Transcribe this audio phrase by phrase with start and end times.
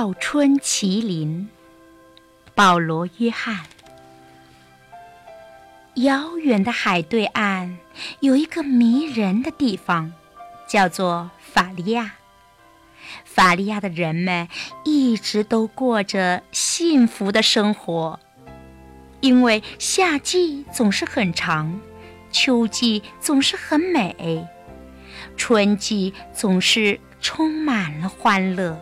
[0.00, 1.48] 报春麒麟，
[2.54, 3.64] 保罗·约翰。
[5.96, 7.78] 遥远的海对岸
[8.20, 10.12] 有一个迷人的地方，
[10.68, 12.12] 叫做法利亚。
[13.24, 14.46] 法利亚的人们
[14.84, 18.20] 一直都过着幸福的生活，
[19.18, 21.80] 因为夏季总是很长，
[22.30, 24.46] 秋季总是很美，
[25.36, 28.80] 春季总是充满了欢乐。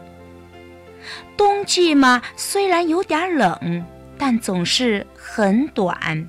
[1.36, 3.84] 冬季嘛，虽然有点冷，
[4.18, 6.28] 但总是很短。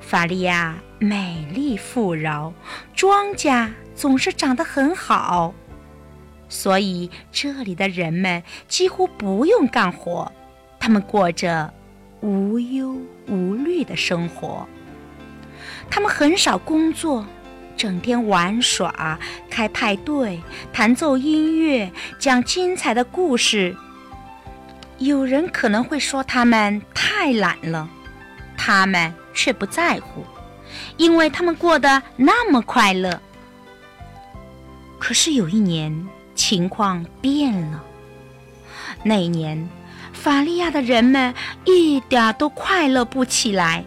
[0.00, 2.52] 法利亚美丽富饶，
[2.94, 5.54] 庄稼总是长得很好，
[6.48, 10.30] 所以这里的人们几乎不用干活，
[10.78, 11.72] 他们过着
[12.20, 12.96] 无忧
[13.28, 14.66] 无虑的生活。
[15.88, 17.24] 他们很少工作。
[17.76, 20.40] 整天玩耍、开派对、
[20.72, 23.76] 弹奏音乐、讲精彩的故事。
[24.98, 27.88] 有人可能会说他们太懒了，
[28.56, 30.24] 他们却不在乎，
[30.98, 33.20] 因为他们过得那么快乐。
[34.98, 37.82] 可是有一年，情况变了。
[39.02, 39.66] 那一年，
[40.12, 41.32] 法利亚的人们
[41.64, 43.82] 一点都快乐不起来，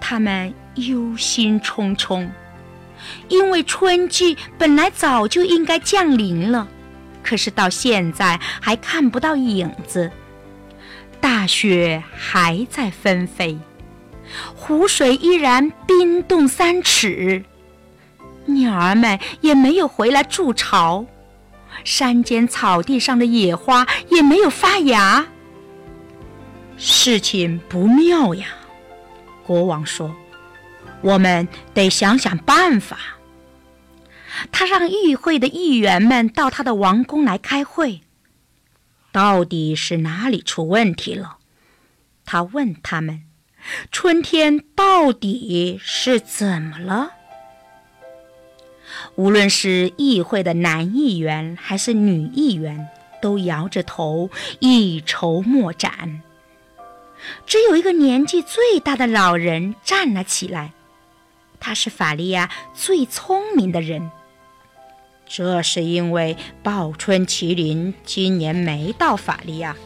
[0.00, 2.28] 他们忧心忡忡。
[3.28, 6.68] 因为春季本来早就应该降临了，
[7.22, 10.10] 可是到现在还看不到影子。
[11.20, 13.58] 大雪还在纷飞，
[14.54, 17.44] 湖水依然冰冻三尺，
[18.46, 21.04] 鸟儿们也没有回来筑巢，
[21.84, 25.26] 山间草地上的野花也没有发芽。
[26.78, 28.46] 事情不妙呀！
[29.44, 30.14] 国王说。
[31.02, 32.98] 我们得想想办法。
[34.52, 38.00] 他让议会的议员们到他的王宫来开会。
[39.12, 41.38] 到底是哪里出问题了？
[42.24, 43.24] 他问他们
[43.90, 47.14] ：“春天到底是怎么了？”
[49.16, 52.88] 无论是议会的男议员还是女议员，
[53.20, 54.30] 都摇着头，
[54.60, 56.22] 一筹莫展。
[57.46, 60.72] 只有一个年纪最大的老人站了起来。
[61.60, 64.10] 他是法利亚最聪明的人。
[65.26, 69.76] 这是因为报春麒麟今年没到法利亚。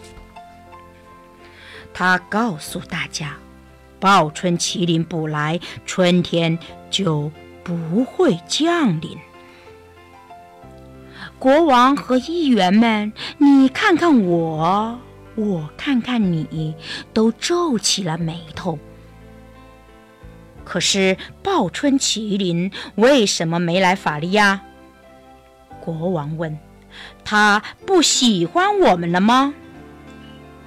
[1.92, 3.36] 他告诉大家，
[4.00, 6.58] 报春麒麟不来，春天
[6.90, 7.30] 就
[7.62, 9.18] 不会降临。
[11.38, 14.98] 国王和议员们，你看看我，
[15.34, 16.74] 我看看你，
[17.12, 18.78] 都皱起了眉头。
[20.64, 24.60] 可是，报春麒麟为什么没来法利亚？
[25.80, 26.58] 国王问。
[27.24, 29.52] 他不喜欢我们了吗？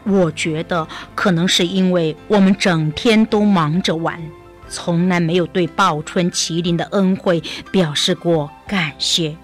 [0.03, 4.22] 我觉得可能是因为我们整天都忙着玩，
[4.69, 7.41] 从来没有对报春麒麟的恩惠
[7.72, 9.35] 表示过感谢。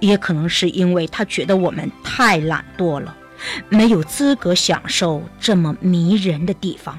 [0.00, 3.16] 也可能是因为他觉得我们太懒惰了，
[3.68, 6.98] 没有资格享受这么迷人的地方。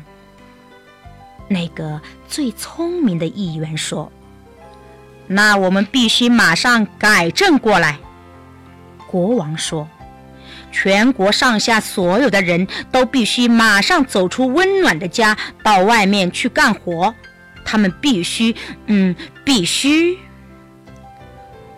[1.51, 4.09] 那个最聪明的议员说
[5.27, 7.99] ：“那我们必须马上改正过来。”
[9.07, 9.89] 国王说
[10.71, 17.13] ：“全国上下所有的人都必须马上走出温暖的家，到外面去干活。
[17.65, 19.13] 他们必须，嗯，
[19.43, 20.17] 必须。”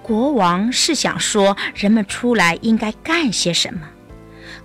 [0.03, 3.81] 国王是想说人们出来应该干些什么，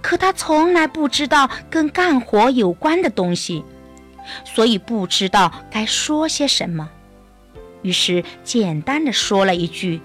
[0.03, 3.65] 可他从来不知道跟干活有关的东西。
[4.45, 6.91] 所以不知道该说些什么，
[7.83, 10.01] 于是简单的说了一句：“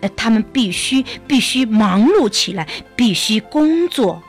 [0.00, 4.22] 呃，他们必须必须忙碌起来，必须工作。”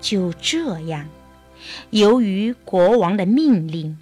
[0.00, 1.08] 就这样，
[1.90, 3.98] 由于国王的命令，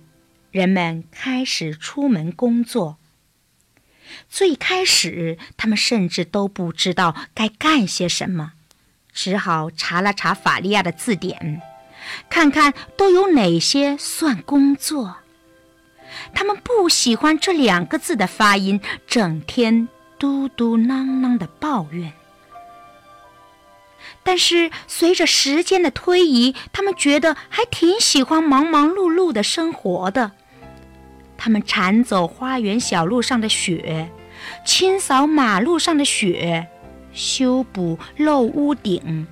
[0.51, 2.99] 人们开始出门工作。
[4.29, 8.53] 最开始，他们甚至都不知道该干些什么，
[9.13, 11.61] 只好查了查法利亚的字典。
[12.29, 15.17] 看看都有哪些算工作？
[16.35, 19.89] 他们不喜欢这两个字的发音，整天
[20.19, 22.13] 嘟嘟囔囔的抱怨。
[24.23, 30.33] 但是随着时间的推移，他们觉得还挺喜欢忙忙碌碌的生活的。
[31.37, 34.11] 他们铲走花园小路上的雪，
[34.65, 36.67] 清扫马路上的雪，
[37.13, 39.27] 修补漏屋顶。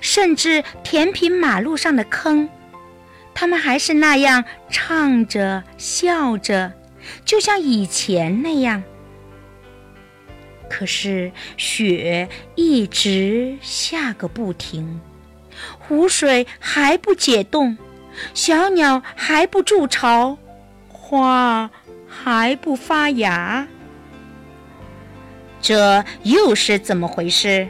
[0.00, 2.48] 甚至填平马路上的坑，
[3.34, 6.72] 他们还是那样唱着、笑着，
[7.24, 8.82] 就像以前那样。
[10.68, 15.00] 可是雪一直下个不停，
[15.78, 17.78] 湖水还不解冻，
[18.34, 20.36] 小鸟还不筑巢，
[20.88, 21.70] 花
[22.08, 23.68] 还不发芽。
[25.62, 27.68] 这又是怎么回事？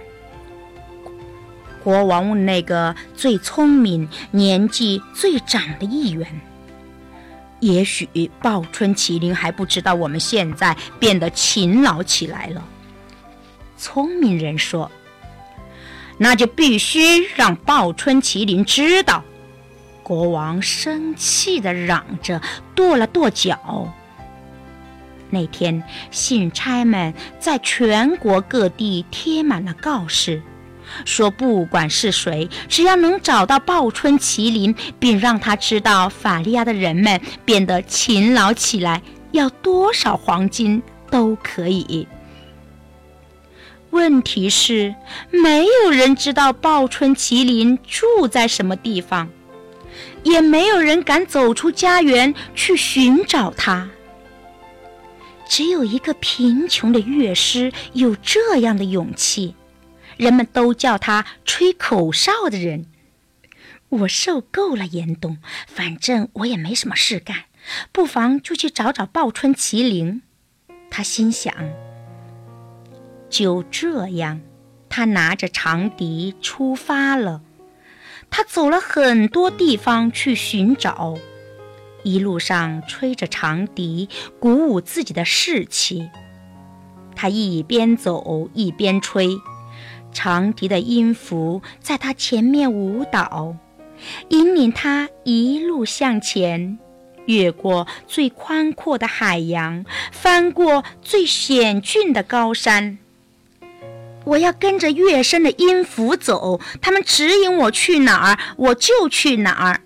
[1.86, 6.26] 国王问那个最聪明、年纪最长的议员。
[7.60, 8.08] 也许
[8.42, 12.64] 报春麒麟还不知道我们现在变得勤劳起来了。
[13.78, 14.90] 聪明人说
[16.18, 19.22] ：“那就必须让报春麒麟知道。”
[20.02, 22.42] 国王生气地嚷着，
[22.74, 23.94] 跺了跺脚。
[25.30, 30.42] 那天，信差们在全国各地贴满了告示。
[31.04, 39.02] 说，不管是谁，只要能找到报春麒麟，并让他知道法利亚的人们变得勤劳起来，
[39.32, 42.06] 要多少黄金都可以。
[43.90, 44.94] 问题是，
[45.30, 49.28] 没有人知道报春麒麟住在什么地方，
[50.22, 53.88] 也没有人敢走出家园去寻找他。
[55.48, 59.54] 只有一个贫穷的乐师有这样的勇气。
[60.16, 62.86] 人们都叫他吹口哨的人。
[63.88, 67.44] 我受够了严冬，反正我也没什么事干，
[67.92, 70.22] 不妨就去找找报春麒麟。
[70.90, 71.54] 他心想。
[73.28, 74.40] 就这样，
[74.88, 77.42] 他拿着长笛出发了。
[78.28, 81.16] 他走了很多地方去寻找，
[82.02, 84.08] 一路上吹着长笛，
[84.40, 86.10] 鼓舞自己的士气。
[87.14, 89.38] 他一边走一边吹。
[90.16, 93.54] 长笛的音符在他前面舞蹈，
[94.30, 96.78] 引领他一路向前，
[97.26, 102.96] 越过最宽阔的海洋，翻过最险峻的高山。
[104.24, 109.82] 我要跟着乐声的音符走，他们指引我去哪儿，我就去哪儿。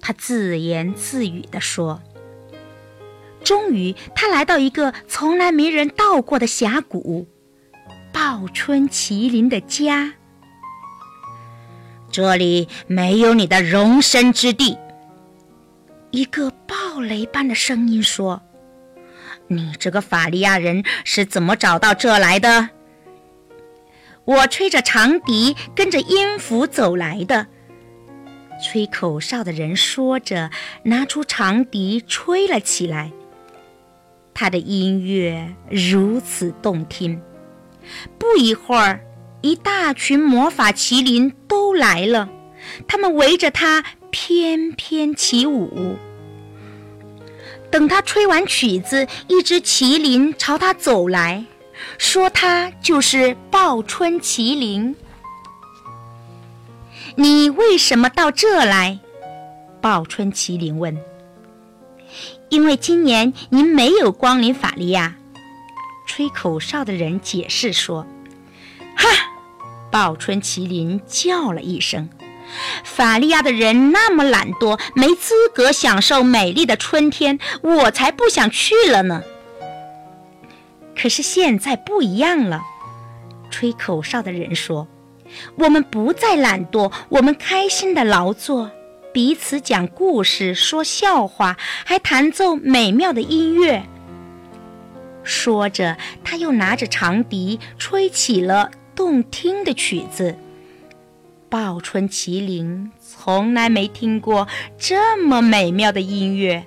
[0.00, 2.02] 他自言自语地说。
[3.44, 7.28] 终于，他来到一个从来没人到过的峡谷。
[8.32, 10.12] 报春麒麟的家，
[12.12, 14.78] 这里没有你的容身之地。
[16.12, 18.40] 一个暴雷般的声音说
[19.50, 22.68] ：“你这个法利亚人是怎么找到这来的？”
[24.24, 27.48] 我吹着长笛，跟着音符走来的。
[28.64, 30.52] 吹口哨的人说着，
[30.84, 33.10] 拿出长笛吹了起来。
[34.32, 37.20] 他的音乐如此动听。
[38.18, 39.00] 不一会儿，
[39.40, 42.28] 一大群魔法麒麟都来了，
[42.86, 45.96] 他们围着他翩翩起舞。
[47.70, 51.44] 等他吹完曲子，一只麒麟朝他走来，
[51.98, 54.96] 说：“他就是报春麒麟。”
[57.14, 58.98] 你为什么到这来？
[59.80, 60.98] 报春麒麟问。
[62.50, 65.16] “因为今年您没有光临法利亚。”
[66.12, 68.04] 吹口哨的人解释说
[68.98, 69.08] ：“哈！”
[69.92, 72.10] 报春麒麟叫了一声
[72.82, 79.22] ，“法利亚的人那么懒惰，没资格享受美丽的春天，我才不想去了呢。”
[81.00, 82.60] 可是现在不一样了，
[83.48, 84.88] 吹口哨的人说
[85.54, 88.72] ：“我们不再懒惰，我们开心的劳作，
[89.14, 93.84] 彼此讲故事、说笑话，还弹奏美妙的音乐。”
[95.22, 100.36] 说着，他又拿着长笛吹起了动听的曲子。
[101.48, 104.46] 报春麒麟从来没听过
[104.78, 106.64] 这么美妙的音乐。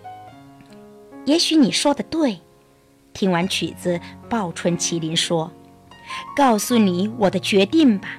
[1.25, 2.39] 也许你说的对。
[3.13, 5.51] 听完曲子，报春麒麟说
[6.35, 8.09] ：“告诉你我的决定吧。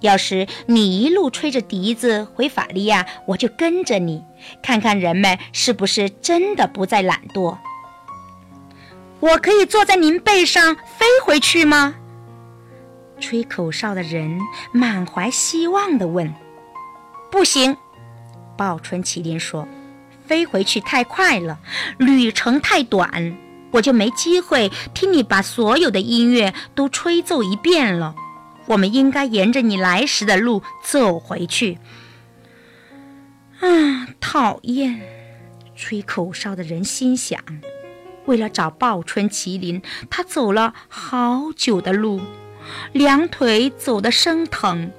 [0.00, 4.22] 要是你一路吹着笛子回法利亚，我就跟着你，
[4.62, 7.58] 看看人们是不是真的不再懒惰。”
[9.20, 11.94] 我可以坐在您背上飞回去吗？
[13.18, 14.38] 吹口哨的人
[14.72, 16.34] 满怀希望地问。
[17.32, 17.76] “不行。”
[18.58, 19.66] 报春麒麟说
[20.26, 21.58] ，“飞回去太快了，
[21.98, 23.36] 旅程太短，
[23.70, 28.14] 我就没机会听你把所有的音乐都吹奏一遍了。
[28.66, 31.78] 我们应该沿着你来时的路走回去。”
[33.60, 35.00] 啊，讨厌！
[35.74, 37.40] 吹口哨的人心想。
[38.26, 42.20] 为了找报春麒麟，他走了好久的路，
[42.92, 44.92] 两腿走得生疼。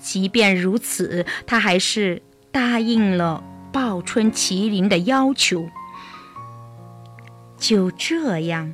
[0.00, 3.42] 即便如此，他还是答应了
[3.72, 5.68] 报春麒麟的要求。
[7.58, 8.72] 就这样，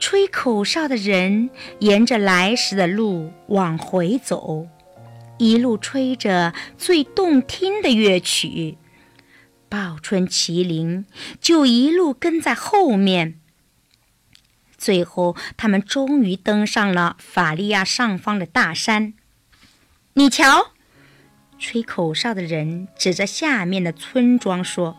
[0.00, 4.66] 吹口哨的人沿着来时的路往回走，
[5.38, 8.76] 一路吹着最动听的乐曲。
[9.68, 11.06] 报春麒麟
[11.40, 13.38] 就一路跟在后面。
[14.76, 19.14] 最后，他们终于登上了法利亚上方的大山。
[20.14, 20.72] 你瞧，
[21.58, 24.96] 吹口哨的人指着下面的村庄说：“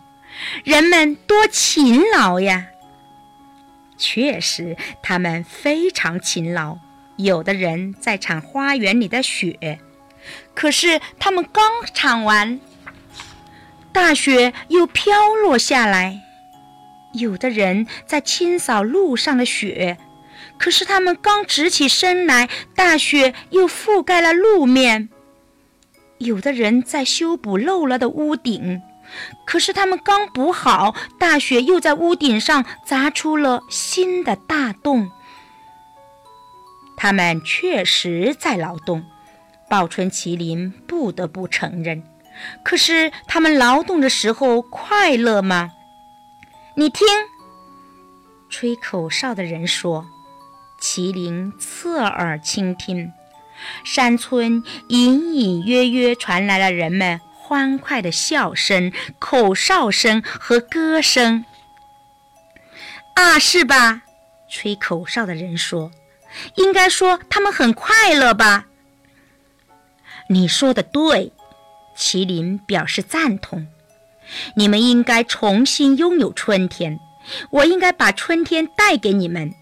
[0.65, 2.67] 人们多勤劳呀！”
[3.97, 6.77] 确实，他们非常勤劳。
[7.17, 9.79] 有的人在铲花园里的雪，
[10.53, 12.61] 可是他们刚铲完，
[14.01, 16.21] 大雪又飘落下来；
[17.11, 19.97] 有的人在清扫路上的雪，
[20.57, 25.09] 可是他们刚直起身来，大雪又覆盖了路面；
[26.17, 28.81] 有的人在修补漏了的屋顶。
[29.45, 35.11] 可是他们刚补好，大雪又在屋顶上砸出了新的大洞。
[36.95, 39.03] 他们确实在劳动，
[39.69, 42.01] 报春麒麟不得不承认。
[42.63, 45.71] 可是他们劳动的时候快乐吗？
[46.75, 47.07] 你听，
[48.49, 50.07] 吹口哨的人说。
[50.81, 53.11] 麒麟侧耳倾听，
[53.83, 57.19] 山村隐隐约约传来了人们。
[57.33, 61.43] 欢快的笑声、口哨声和歌声。
[63.15, 64.03] 啊，是吧？
[64.47, 65.91] 吹口哨的人说
[66.55, 68.67] ：“应该说他们很快乐吧？”
[70.29, 71.33] 你说的对，
[71.99, 73.67] 麒麟表示赞同。
[74.55, 76.99] 你们应该重新拥有春天，
[77.49, 79.53] 我应该把春天带给你们。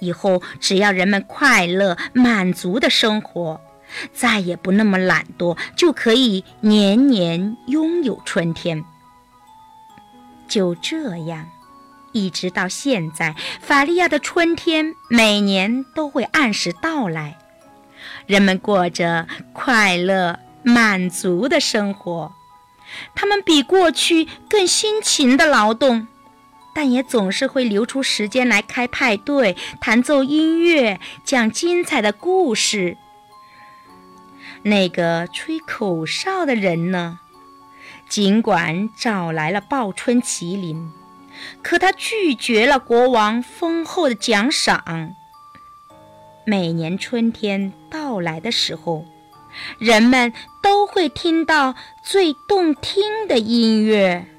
[0.00, 3.60] 以后只要人们快乐、满足的生活。
[4.12, 8.84] 再也不那么懒惰，就可以年年拥有春天。
[10.48, 11.48] 就这样，
[12.12, 17.38] 一直到现在，法利亚的春天每年都会按时到来，
[18.26, 22.32] 人们过着快乐、满足的生活。
[23.14, 26.06] 他们比过去更辛勤的劳动，
[26.74, 32.96] 但也总是会留出时间来开派对、弹奏音乐、讲精彩的故事。
[34.62, 37.20] 那个吹口哨的人呢？
[38.08, 40.92] 尽管找来了报春麒麟，
[41.62, 45.14] 可他拒绝了国王丰厚的奖赏。
[46.46, 49.06] 每年春天到来的时候，
[49.78, 50.32] 人们
[50.62, 54.33] 都会听到最动听的音乐。